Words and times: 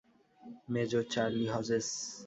Major 0.73 1.03
Charlie 1.13 1.45
Hodges. 1.53 1.87